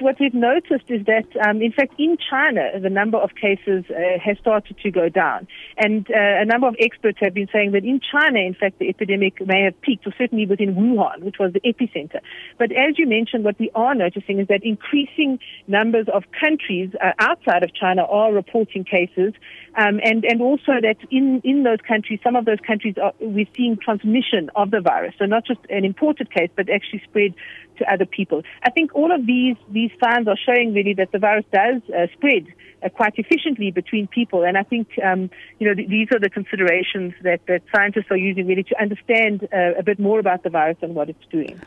what 0.00 0.18
we've 0.20 0.34
noticed 0.34 0.84
is 0.88 1.04
that, 1.06 1.26
um, 1.46 1.62
in 1.62 1.72
fact, 1.72 1.94
in 1.98 2.16
China, 2.30 2.70
the 2.80 2.90
number 2.90 3.18
of 3.18 3.30
cases 3.34 3.84
uh, 3.90 4.18
has 4.22 4.38
started 4.38 4.76
to 4.82 4.90
go 4.90 5.08
down. 5.08 5.46
And 5.76 6.06
uh, 6.10 6.14
a 6.16 6.44
number 6.44 6.66
of 6.68 6.76
experts 6.78 7.18
have 7.20 7.34
been 7.34 7.48
saying 7.52 7.72
that 7.72 7.84
in 7.84 8.00
China, 8.00 8.38
in 8.40 8.54
fact, 8.54 8.78
the 8.78 8.88
epidemic 8.88 9.44
may 9.46 9.62
have 9.64 9.80
peaked, 9.80 10.06
or 10.06 10.14
certainly 10.16 10.46
within 10.46 10.74
Wuhan, 10.74 11.22
which 11.22 11.36
was 11.38 11.52
the 11.52 11.60
epicenter. 11.60 12.20
But 12.58 12.72
as 12.72 12.98
you 12.98 13.06
mentioned, 13.06 13.44
what 13.44 13.58
we 13.58 13.70
are 13.74 13.94
noticing 13.94 14.38
is 14.38 14.48
that 14.48 14.62
increasing 14.64 15.38
numbers 15.66 16.06
of 16.12 16.24
countries 16.38 16.90
uh, 17.00 17.12
outside 17.18 17.62
of 17.62 17.74
China 17.74 18.02
are 18.04 18.32
reporting 18.32 18.84
cases. 18.84 19.34
Um, 19.76 20.00
and, 20.02 20.24
and 20.24 20.42
also 20.42 20.72
that 20.82 20.96
in, 21.10 21.40
in 21.44 21.62
those 21.62 21.78
countries, 21.86 22.18
some 22.24 22.36
of 22.36 22.44
those 22.44 22.58
countries 22.66 22.96
are, 23.02 23.12
we're 23.20 23.46
seeing 23.56 23.76
transmission 23.76 24.50
of 24.56 24.70
the 24.70 24.80
virus. 24.80 25.14
So 25.18 25.26
not 25.26 25.46
just 25.46 25.60
an 25.70 25.84
imported 25.84 26.30
case, 26.30 26.50
but 26.56 26.68
actually 26.68 27.02
spread 27.04 27.34
to 27.78 27.92
other 27.92 28.04
people. 28.04 28.42
I 28.62 28.70
think 28.70 28.94
all 28.94 29.14
of 29.14 29.26
these, 29.26 29.56
these 29.70 29.90
signs 30.02 30.26
are 30.28 30.36
showing 30.36 30.74
really 30.74 30.94
that 30.94 31.12
the 31.12 31.18
virus 31.18 31.44
does 31.52 31.82
uh, 31.90 32.06
spread 32.12 32.46
uh, 32.82 32.88
quite 32.88 33.14
efficiently 33.16 33.70
between 33.70 34.06
people. 34.08 34.44
And 34.44 34.58
I 34.58 34.62
think, 34.64 34.88
um, 35.04 35.30
you 35.58 35.68
know, 35.68 35.74
th- 35.74 35.88
these 35.88 36.08
are 36.12 36.18
the 36.18 36.30
considerations 36.30 37.14
that, 37.22 37.40
that 37.46 37.62
scientists 37.74 38.10
are 38.10 38.16
using 38.16 38.46
really 38.46 38.64
to 38.64 38.80
understand 38.80 39.48
uh, 39.52 39.78
a 39.78 39.82
bit 39.82 39.98
more 39.98 40.18
about 40.18 40.42
the 40.42 40.50
virus 40.50 40.78
and 40.82 40.94
what 40.94 41.08
it's 41.08 41.26
doing. 41.30 41.60